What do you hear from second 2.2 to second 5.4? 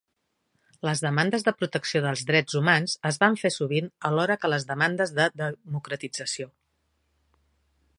drets humans es van fer sovint alhora que les demandes de